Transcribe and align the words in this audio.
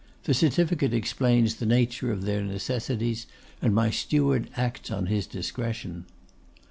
The 0.23 0.33
certificate 0.33 0.95
explains 0.95 1.53
the 1.57 1.67
nature 1.67 2.11
of 2.11 2.23
their 2.23 2.41
necessities, 2.41 3.27
and 3.61 3.71
my 3.71 3.91
steward 3.91 4.49
acts 4.57 4.89
on 4.89 5.05
his 5.05 5.27
discretion. 5.27 6.05